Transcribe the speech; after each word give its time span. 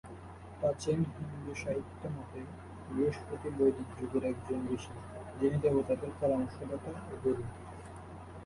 প্রাচীন 0.59 0.99
হিন্দু 1.17 1.53
সাহিত্য 1.55 2.01
মতে 2.15 2.39
বৃহস্পতি 2.87 3.49
বৈদিক 3.57 3.89
যুগের 3.97 4.23
একজন 4.23 4.59
ঋষি 4.75 4.93
যিনি 5.39 5.57
দেবতাদের 5.63 6.11
পরামর্শদাতা 6.19 6.91
ও 7.03 7.13
গুরু। 7.23 7.43